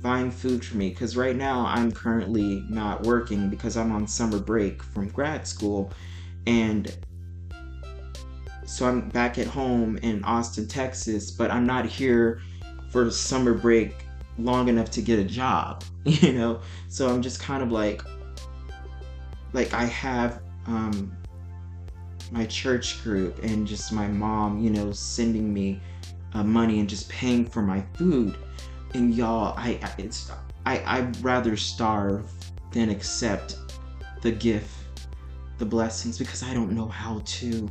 buying 0.00 0.30
food 0.30 0.64
for 0.64 0.78
me 0.78 0.88
because 0.88 1.18
right 1.18 1.36
now 1.36 1.66
I'm 1.66 1.92
currently 1.92 2.64
not 2.70 3.02
working 3.02 3.50
because 3.50 3.76
I'm 3.76 3.92
on 3.92 4.06
summer 4.06 4.38
break 4.38 4.82
from 4.82 5.08
grad 5.08 5.46
school 5.46 5.92
and 6.46 6.96
so 8.64 8.88
I'm 8.88 9.10
back 9.10 9.36
at 9.36 9.46
home 9.46 9.98
in 9.98 10.24
Austin, 10.24 10.66
Texas, 10.66 11.30
but 11.30 11.50
I'm 11.50 11.66
not 11.66 11.84
here 11.84 12.40
for 12.88 13.10
summer 13.10 13.52
break 13.52 14.06
long 14.38 14.68
enough 14.68 14.90
to 14.92 15.02
get 15.02 15.18
a 15.18 15.24
job, 15.24 15.84
you 16.04 16.32
know? 16.32 16.62
So 16.88 17.10
I'm 17.10 17.20
just 17.20 17.38
kind 17.38 17.62
of 17.62 17.70
like 17.70 18.00
like 19.52 19.74
I 19.74 19.84
have 19.84 20.40
um 20.66 21.14
my 22.30 22.46
church 22.46 23.02
group 23.02 23.42
and 23.42 23.66
just 23.66 23.92
my 23.92 24.08
mom, 24.08 24.62
you 24.62 24.70
know, 24.70 24.92
sending 24.92 25.52
me 25.52 25.80
uh, 26.34 26.42
money 26.42 26.80
and 26.80 26.88
just 26.88 27.08
paying 27.08 27.44
for 27.44 27.62
my 27.62 27.84
food. 27.94 28.36
And 28.94 29.14
y'all, 29.14 29.54
I 29.56 29.78
it's 29.98 30.30
I 30.64 30.82
I'd 30.86 31.22
rather 31.22 31.56
starve 31.56 32.30
than 32.72 32.90
accept 32.90 33.58
the 34.22 34.32
gift, 34.32 34.74
the 35.58 35.66
blessings 35.66 36.18
because 36.18 36.42
I 36.42 36.54
don't 36.54 36.72
know 36.72 36.88
how 36.88 37.22
to 37.24 37.70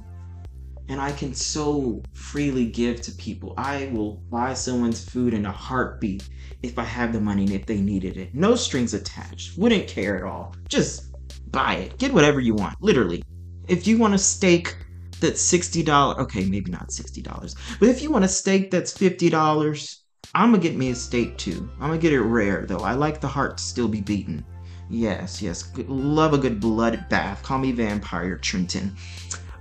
and 0.88 1.01
I 1.01 1.12
can 1.12 1.33
so 1.33 2.03
freely 2.13 2.67
give 2.67 3.01
to 3.01 3.12
people. 3.13 3.53
I 3.57 3.89
will 3.91 4.17
buy 4.29 4.53
someone's 4.53 5.03
food 5.03 5.33
in 5.33 5.45
a 5.45 5.51
heartbeat 5.51 6.29
if 6.62 6.77
I 6.77 6.83
have 6.83 7.12
the 7.12 7.19
money 7.19 7.43
and 7.43 7.53
if 7.53 7.65
they 7.65 7.81
needed 7.81 8.17
it. 8.17 8.35
No 8.35 8.55
strings 8.55 8.93
attached. 8.93 9.57
Wouldn't 9.57 9.88
care 9.88 10.17
at 10.17 10.24
all. 10.24 10.53
Just 10.69 11.12
buy 11.51 11.75
it. 11.75 11.97
Get 11.97 12.13
whatever 12.13 12.39
you 12.39 12.53
want. 12.53 12.75
Literally. 12.81 13.24
If 13.67 13.88
you 13.88 13.98
want 13.98 14.13
a 14.13 14.17
steak 14.17 14.75
that's 15.19 15.41
$60, 15.51 16.17
okay, 16.19 16.45
maybe 16.45 16.72
not 16.72 16.89
$60, 16.89 17.55
but 17.79 17.89
if 17.89 18.01
you 18.01 18.12
want 18.12 18.25
a 18.25 18.27
steak 18.27 18.69
that's 18.69 18.93
$50, 18.93 20.00
I'm 20.34 20.51
gonna 20.51 20.62
get 20.62 20.75
me 20.75 20.89
a 20.89 20.95
steak 20.95 21.38
too. 21.38 21.69
I'm 21.75 21.88
gonna 21.88 21.98
get 21.98 22.13
it 22.13 22.22
rare 22.22 22.65
though. 22.65 22.79
I 22.79 22.93
like 22.93 23.22
the 23.22 23.27
heart 23.27 23.57
to 23.57 23.63
still 23.63 23.88
be 23.88 24.01
beaten. 24.01 24.45
Yes, 24.89 25.41
yes. 25.41 25.72
Love 25.88 26.34
a 26.34 26.38
good 26.38 26.60
blood 26.60 27.05
bath. 27.10 27.41
Call 27.41 27.57
me 27.57 27.72
Vampire 27.72 28.38
Trenton. 28.38 28.95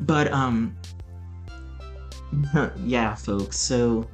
But, 0.00 0.30
um, 0.32 0.76
yeah, 2.84 3.14
folks. 3.14 3.58
So, 3.58 4.06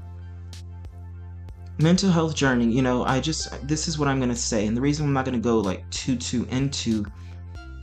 mental 1.78 2.11
health 2.11 2.37
journey, 2.37 2.70
you 2.70 2.82
know, 2.82 3.04
I 3.04 3.18
just, 3.18 3.66
this 3.66 3.88
is 3.88 3.99
what 3.99 4.09
I'm 4.09 4.18
to 4.30 4.37
say. 4.37 4.66
And 4.66 4.76
the 4.76 4.80
reason 4.80 5.06
I'm 5.06 5.12
not 5.12 5.25
to 5.40 5.42
go 5.42 5.59
like 5.59 5.88
too, 5.90 6.16
too 6.16 6.47
into 6.50 7.04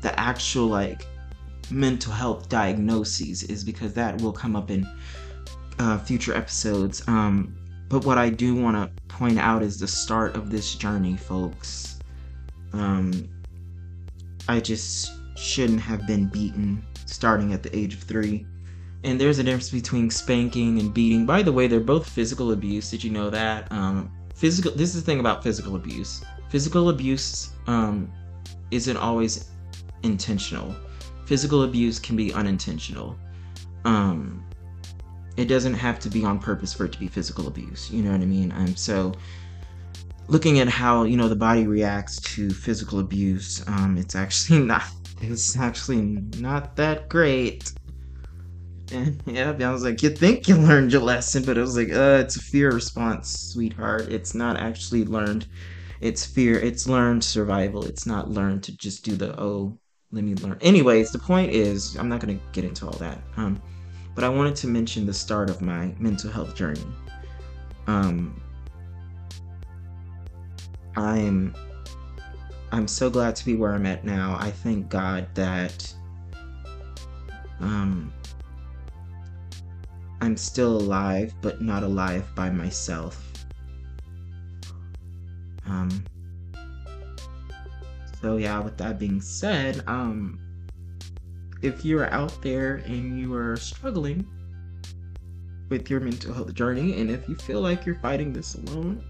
the 0.02 0.18
actual 0.18 0.68
like 0.68 1.06
mental 1.70 2.12
health 2.12 2.50
diagnoses 2.50 3.44
is 3.44 3.64
because 3.64 3.94
that 3.94 4.22
will 4.22 4.32
come 4.34 4.56
up 4.56 4.72
in 4.72 4.88
uh, 5.80 5.98
future 6.00 6.36
episodes. 6.36 7.04
Um, 7.08 7.56
but 7.90 8.06
what 8.06 8.18
I 8.18 8.30
do 8.30 8.56
want 8.56 8.76
to 8.76 9.04
point 9.08 9.40
out 9.40 9.64
is 9.64 9.80
the 9.80 9.88
start 9.88 10.36
of 10.36 10.50
this 10.50 10.76
journey, 10.76 11.16
folks. 11.16 12.00
Um, 12.74 13.30
I 14.48 14.60
just 14.60 15.12
shouldn't 15.38 15.82
have 15.82 16.06
been 16.08 16.28
beaten 16.28 16.84
starting 17.06 17.54
at 17.54 17.64
the 17.64 17.76
age 17.76 17.94
of 17.94 18.02
three. 18.02 18.46
And 19.04 19.22
there's 19.22 19.40
a 19.40 19.44
difference 19.44 19.70
between 19.70 20.10
spanking 20.10 20.80
and 20.80 20.94
beating. 20.94 21.26
By 21.26 21.42
the 21.44 21.52
way, 21.54 21.68
they're 21.68 21.80
both 21.80 22.10
physical 22.10 22.52
abuse. 22.52 22.90
Did 22.90 23.04
you 23.04 23.12
know 23.12 23.30
that? 23.30 23.72
Um, 23.72 24.12
physical. 24.36 24.72
This 24.72 24.96
is 24.96 25.02
the 25.02 25.06
thing 25.06 25.20
about 25.20 25.44
physical 25.44 25.76
abuse. 25.76 26.24
Physical 26.50 26.90
abuse 26.90 27.52
um, 27.68 28.12
isn't 28.72 28.98
always 28.98 29.50
intentional. 30.04 30.76
Physical 31.28 31.64
abuse 31.64 32.00
can 32.00 32.16
be 32.16 32.34
unintentional. 32.34 33.18
Um, 33.84 34.46
it 35.36 35.50
doesn't 35.50 35.74
have 35.74 36.00
to 36.00 36.10
be 36.10 36.24
on 36.24 36.40
purpose 36.40 36.74
for 36.74 36.86
it 36.86 36.94
to 36.94 37.00
be 37.00 37.10
physical 37.10 37.50
abuse. 37.50 37.92
You 37.92 38.02
know 38.02 38.12
what 38.12 38.22
I 38.22 38.26
mean? 38.26 38.54
Um, 38.54 38.78
so 38.78 39.12
looking 40.30 40.60
at 40.60 40.70
how 40.70 41.04
you 41.04 41.18
know 41.18 41.28
the 41.28 41.36
body 41.36 41.68
reacts 41.68 42.22
to 42.36 42.50
physical 42.50 43.00
abuse, 43.00 43.62
um, 43.68 43.98
it's 43.98 44.16
actually 44.16 44.60
not. 44.74 44.84
It's 45.20 45.58
actually 45.58 46.02
not 46.40 46.78
that 46.78 47.10
great. 47.10 47.74
And 48.94 49.22
yeah, 49.26 49.54
I 49.60 49.72
was 49.72 49.84
like, 49.84 50.02
you 50.02 50.12
think 50.12 50.48
you 50.48 50.56
learned 50.56 50.94
your 50.94 51.02
lesson, 51.02 51.44
but 51.44 51.58
it 51.58 51.62
was 51.62 51.76
like, 51.76 51.92
uh, 51.92 52.22
it's 52.22 52.38
a 52.38 52.40
fear 52.40 52.72
response, 52.72 53.52
sweetheart. 53.52 54.04
It's 54.14 54.34
not 54.34 54.56
actually 54.56 55.04
learned. 55.04 55.48
It's 56.00 56.26
fear. 56.26 56.58
It's 56.58 56.88
learned 56.88 57.22
survival. 57.22 57.84
It's 57.84 58.06
not 58.06 58.32
learned 58.32 58.64
to 58.64 58.78
just 58.78 59.04
do 59.04 59.18
the 59.18 59.38
oh, 59.38 59.78
let 60.12 60.24
me 60.24 60.36
learn. 60.36 60.58
Anyways, 60.62 61.12
the 61.12 61.20
point 61.20 61.52
is, 61.52 61.96
I'm 61.98 62.10
not 62.10 62.20
gonna 62.22 62.40
get 62.54 62.64
into 62.64 62.86
all 62.86 62.94
that. 62.94 63.20
Um, 63.36 63.62
but 64.16 64.24
I 64.24 64.30
wanted 64.30 64.56
to 64.58 64.68
mention 64.68 65.06
the 65.06 65.14
start 65.14 65.50
of 65.50 65.62
my 65.62 65.94
mental 66.00 66.32
health 66.32 66.56
journey. 66.56 66.86
Um, 67.88 68.42
I'm 70.96 71.54
I'm 72.72 72.88
so 72.88 73.10
glad 73.10 73.36
to 73.38 73.46
be 73.46 73.56
where 73.56 73.74
I'm 73.74 73.86
at 73.86 74.04
now. 74.06 74.38
I 74.40 74.52
thank 74.52 74.90
God 74.90 75.28
that 75.36 75.94
um 77.60 78.12
I'm 80.22 80.36
still 80.36 80.78
alive, 80.78 81.34
but 81.42 81.62
not 81.62 81.84
alive 81.84 82.28
by 82.36 82.50
myself. 82.50 83.24
Um, 85.68 86.04
so 88.28 88.36
yeah, 88.36 88.60
with 88.60 88.76
that 88.76 89.00
being 89.00 89.22
said, 89.22 89.86
um, 89.88 90.38
if 91.62 91.86
you're 91.86 92.10
out 92.12 92.42
there 92.42 92.82
and 92.86 93.18
you 93.18 93.34
are 93.34 93.56
struggling 93.56 94.28
with 95.70 95.90
your 95.90 96.02
mental 96.02 96.34
health 96.34 96.54
journey, 96.54 97.00
and 97.00 97.10
if 97.10 97.30
you 97.30 97.36
feel 97.36 97.62
like 97.62 97.86
you're 97.86 98.00
fighting 98.02 98.34
this 98.34 98.56
alone, 98.56 99.02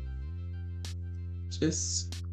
just 1.50 2.24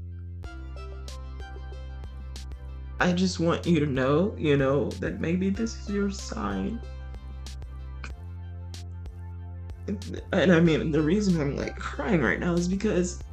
I 3.01 3.15
just 3.15 3.41
want 3.41 3.67
you 3.67 3.81
to 3.81 3.87
know, 3.87 4.35
you 4.37 4.59
know, 4.59 4.91
that 5.01 5.23
maybe 5.23 5.49
this 5.49 5.81
is 5.81 5.89
your 5.89 6.11
sign. 6.11 6.79
And 10.35 10.53
I 10.53 10.61
mean, 10.61 10.91
the 10.91 11.01
reason 11.01 11.41
I'm 11.41 11.57
like 11.57 11.79
crying 11.79 12.21
right 12.21 12.39
now 12.39 12.53
is 12.53 12.69
because 12.69 13.24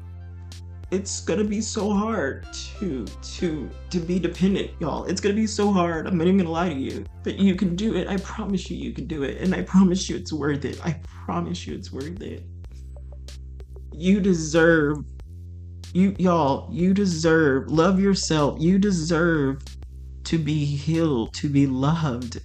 it's 0.91 1.21
gonna 1.21 1.45
be 1.45 1.61
so 1.61 1.93
hard 1.93 2.45
to 2.51 3.05
to 3.05 3.69
to 3.89 3.99
be 3.99 4.19
dependent, 4.19 4.71
y'all. 4.79 5.05
It's 5.05 5.21
gonna 5.21 5.35
be 5.35 5.47
so 5.47 5.71
hard. 5.71 6.05
I'm 6.05 6.17
not 6.17 6.27
even 6.27 6.37
gonna 6.37 6.51
lie 6.51 6.69
to 6.69 6.75
you. 6.75 7.05
But 7.23 7.39
you 7.39 7.55
can 7.55 7.77
do 7.77 7.95
it. 7.95 8.09
I 8.09 8.17
promise 8.17 8.69
you 8.69 8.77
you 8.77 8.91
can 8.91 9.07
do 9.07 9.23
it. 9.23 9.37
And 9.37 9.55
I 9.55 9.61
promise 9.63 10.09
you 10.09 10.17
it's 10.17 10.33
worth 10.33 10.65
it. 10.65 10.85
I 10.85 10.99
promise 11.25 11.65
you 11.65 11.75
it's 11.75 11.93
worth 11.93 12.21
it. 12.21 12.43
You 13.93 14.19
deserve 14.19 15.05
you 15.93 16.15
y'all, 16.19 16.69
you 16.71 16.93
deserve 16.93 17.71
love 17.71 17.99
yourself. 17.99 18.59
You 18.59 18.77
deserve 18.77 19.63
to 20.25 20.37
be 20.37 20.65
healed, 20.65 21.33
to 21.35 21.47
be 21.47 21.67
loved. 21.67 22.41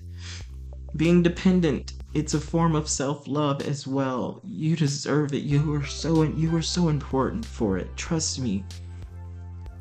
Being 0.95 1.23
dependent, 1.23 1.95
it's 2.17 2.33
a 2.33 2.41
form 2.41 2.75
of 2.75 2.89
self-love 2.89 3.61
as 3.69 3.87
well. 3.87 4.41
You 4.43 4.75
deserve 4.75 5.35
it. 5.35 5.43
You 5.43 5.75
are 5.75 5.85
so 5.85 6.23
you 6.23 6.57
are 6.57 6.63
so 6.63 6.89
important 6.89 7.45
for 7.45 7.77
it. 7.77 7.95
Trust 7.95 8.41
me. 8.41 8.65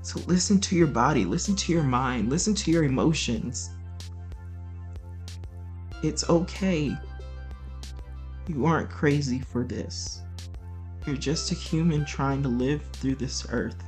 So 0.01 0.19
listen 0.27 0.59
to 0.59 0.75
your 0.75 0.87
body, 0.87 1.23
listen 1.23 1.55
to 1.55 1.71
your 1.71 1.83
mind, 1.83 2.29
listen 2.29 2.53
to 2.55 2.71
your 2.71 2.83
emotions. 2.83 3.69
It's 6.03 6.29
okay. 6.29 6.97
You 8.49 8.65
aren't 8.65 8.89
crazy 8.89 9.39
for 9.39 9.63
this. 9.63 10.21
You're 11.07 11.15
just 11.15 11.53
a 11.53 11.55
human 11.55 12.03
trying 12.03 12.43
to 12.43 12.49
live 12.49 12.83
through 12.91 13.15
this 13.15 13.47
earth. 13.49 13.81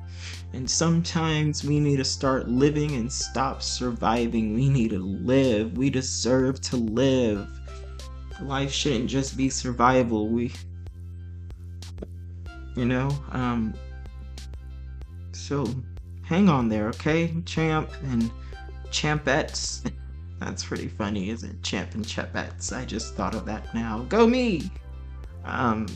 And 0.53 0.69
sometimes 0.69 1.65
we 1.65 1.81
need 1.81 1.97
to 1.97 2.05
start 2.05 2.47
living 2.47 2.95
and 2.95 3.11
stop 3.11 3.61
surviving. 3.61 4.53
We 4.53 4.69
need 4.69 4.91
to 4.91 4.99
live. 4.99 5.77
We 5.77 5.89
deserve 5.89 6.61
to 6.61 6.77
live. 6.77 7.45
Life 8.41 8.71
shouldn't 8.71 9.09
just 9.09 9.35
be 9.35 9.49
survival. 9.49 10.29
We, 10.29 10.53
you 12.75 12.85
know, 12.85 13.09
um, 13.31 13.73
so 15.31 15.67
hang 16.23 16.49
on 16.49 16.69
there, 16.69 16.87
okay, 16.89 17.33
champ 17.45 17.89
and 18.03 18.31
champettes. 18.89 19.91
That's 20.39 20.63
pretty 20.63 20.87
funny, 20.87 21.29
isn't 21.29 21.49
it? 21.49 21.63
Champ 21.63 21.95
and 21.95 22.05
champettes. 22.05 22.75
I 22.75 22.85
just 22.85 23.15
thought 23.15 23.33
of 23.33 23.45
that 23.45 23.73
now. 23.73 24.05
Go 24.09 24.27
me! 24.27 24.69
Um, 25.45 25.87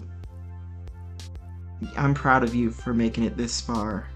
I'm 1.95 2.13
proud 2.13 2.43
of 2.43 2.55
you 2.55 2.71
for 2.71 2.93
making 2.93 3.23
it 3.23 3.37
this 3.37 3.61
far 3.61 4.07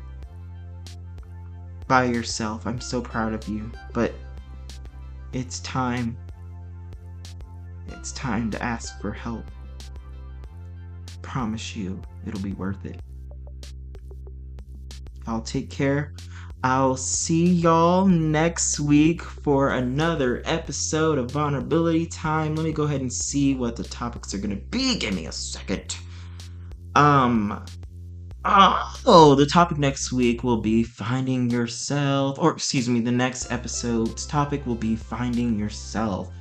by 1.88 2.06
yourself. 2.06 2.66
I'm 2.66 2.82
so 2.82 3.02
proud 3.02 3.34
of 3.34 3.48
you. 3.48 3.72
But 3.94 4.14
it's 5.34 5.60
time. 5.60 6.18
It's 7.90 8.12
time 8.12 8.52
to 8.52 8.62
ask 8.62 9.00
for 9.02 9.12
help. 9.12 9.46
Promise 11.22 11.76
you, 11.76 12.02
it'll 12.26 12.42
be 12.42 12.54
worth 12.54 12.86
it. 12.86 13.02
I'll 15.28 15.42
take 15.42 15.70
care. 15.70 16.14
I'll 16.64 16.98
see 16.98 17.46
y'all 17.46 18.08
next 18.08 18.80
week 18.80 19.22
for 19.22 19.72
another 19.72 20.42
episode 20.46 21.20
of 21.20 21.30
Vulnerability 21.30 22.08
Time. 22.08 22.56
Let 22.56 22.64
me 22.64 22.72
go 22.72 22.84
ahead 22.84 23.02
and 23.02 23.14
see 23.14 23.54
what 23.54 23.76
the 23.76 23.84
topics 23.84 24.34
are 24.34 24.40
going 24.40 24.56
to 24.56 24.66
be. 24.68 24.98
Give 24.98 25.14
me 25.14 25.28
a 25.28 25.32
second. 25.32 25.96
Um, 26.96 27.64
oh, 28.46 29.36
the 29.38 29.46
topic 29.46 29.78
next 29.78 30.12
week 30.12 30.44
will 30.44 30.62
be 30.62 30.84
finding 30.84 31.50
yourself, 31.50 32.40
or 32.40 32.54
excuse 32.54 32.90
me, 32.90 33.00
the 33.00 33.12
next 33.12 33.52
episode's 33.52 34.26
topic 34.26 34.66
will 34.66 34.76
be 34.76 34.96
finding 34.96 35.60
yourself. 35.60 36.32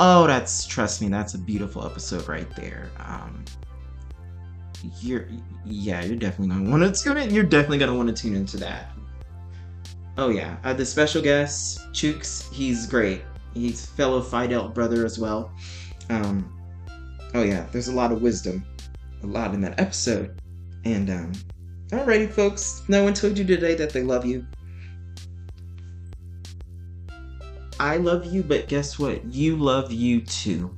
Oh, 0.00 0.28
that's 0.28 0.64
trust 0.64 1.02
me, 1.02 1.08
that's 1.08 1.34
a 1.34 1.38
beautiful 1.38 1.84
episode 1.84 2.28
right 2.28 2.48
there. 2.54 2.88
Um, 3.00 3.44
you're 5.00 5.26
yeah, 5.64 6.04
you're 6.04 6.16
definitely 6.16 6.54
gonna 6.54 6.70
want 6.70 6.94
to 6.94 7.02
tune 7.02 7.16
in. 7.16 7.34
You're 7.34 7.42
definitely 7.42 7.78
gonna 7.78 7.96
want 7.96 8.08
to 8.08 8.14
tune 8.14 8.36
into 8.36 8.56
that. 8.58 8.92
Oh 10.16 10.28
yeah, 10.28 10.56
uh, 10.62 10.72
the 10.72 10.86
special 10.86 11.20
guest 11.20 11.80
Chooks, 11.92 12.48
he's 12.52 12.86
great. 12.86 13.22
He's 13.54 13.86
fellow 13.86 14.22
Fidel 14.22 14.68
brother 14.68 15.04
as 15.04 15.18
well. 15.18 15.50
Um, 16.10 16.56
oh 17.34 17.42
yeah, 17.42 17.66
there's 17.72 17.88
a 17.88 17.92
lot 17.92 18.12
of 18.12 18.22
wisdom 18.22 18.64
a 19.24 19.26
lot 19.26 19.52
in 19.52 19.60
that 19.62 19.80
episode. 19.80 20.40
And 20.84 21.10
um, 21.10 21.32
alrighty, 21.88 22.30
folks. 22.30 22.82
No 22.88 23.02
one 23.02 23.14
told 23.14 23.36
you 23.36 23.44
today 23.44 23.74
that 23.74 23.90
they 23.90 24.04
love 24.04 24.24
you. 24.24 24.46
I 27.80 27.96
love 27.96 28.26
you, 28.26 28.42
but 28.42 28.68
guess 28.68 28.98
what? 28.98 29.24
You 29.24 29.56
love 29.56 29.92
you 29.92 30.20
too. 30.22 30.76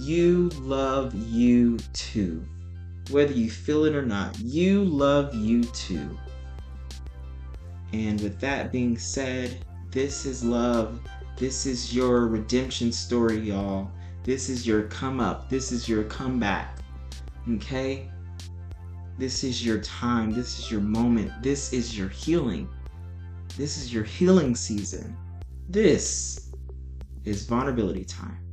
You 0.00 0.48
love 0.60 1.14
you 1.14 1.78
too. 1.92 2.44
Whether 3.10 3.32
you 3.32 3.48
feel 3.48 3.84
it 3.84 3.94
or 3.94 4.04
not, 4.04 4.36
you 4.40 4.84
love 4.84 5.34
you 5.34 5.62
too. 5.62 6.18
And 7.92 8.20
with 8.20 8.40
that 8.40 8.72
being 8.72 8.98
said, 8.98 9.64
this 9.92 10.26
is 10.26 10.42
love. 10.42 11.00
This 11.36 11.64
is 11.64 11.94
your 11.94 12.26
redemption 12.26 12.90
story, 12.90 13.38
y'all. 13.38 13.88
This 14.24 14.48
is 14.48 14.66
your 14.66 14.82
come 14.84 15.20
up. 15.20 15.48
This 15.48 15.70
is 15.70 15.88
your 15.88 16.02
comeback. 16.04 16.78
Okay? 17.48 18.10
This 19.16 19.44
is 19.44 19.64
your 19.64 19.78
time. 19.78 20.32
This 20.32 20.58
is 20.58 20.70
your 20.72 20.80
moment. 20.80 21.30
This 21.40 21.72
is 21.72 21.96
your 21.96 22.08
healing. 22.08 22.68
This 23.56 23.78
is 23.78 23.94
your 23.94 24.04
healing 24.04 24.56
season. 24.56 25.16
This 25.68 26.52
is 27.24 27.44
vulnerability 27.46 28.04
time. 28.04 28.45